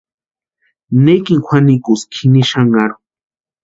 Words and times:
¿Nékini 1.03 1.43
kwʼanikuski 1.45 2.15
jini 2.17 2.41
xanharhu? 2.49 2.97